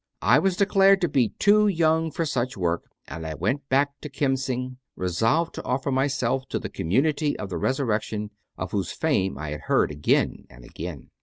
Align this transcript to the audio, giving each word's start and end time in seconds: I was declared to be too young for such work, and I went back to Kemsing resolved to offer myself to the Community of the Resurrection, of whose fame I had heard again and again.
I 0.23 0.39
was 0.39 0.57
declared 0.57 0.99
to 1.01 1.07
be 1.07 1.29
too 1.37 1.67
young 1.67 2.09
for 2.09 2.25
such 2.25 2.57
work, 2.57 2.89
and 3.07 3.23
I 3.23 3.35
went 3.35 3.69
back 3.69 4.01
to 4.01 4.09
Kemsing 4.09 4.77
resolved 4.95 5.53
to 5.53 5.63
offer 5.63 5.91
myself 5.91 6.47
to 6.49 6.57
the 6.57 6.69
Community 6.71 7.37
of 7.37 7.49
the 7.51 7.57
Resurrection, 7.59 8.31
of 8.57 8.71
whose 8.71 8.91
fame 8.91 9.37
I 9.37 9.49
had 9.51 9.61
heard 9.69 9.91
again 9.91 10.47
and 10.49 10.65
again. 10.65 11.11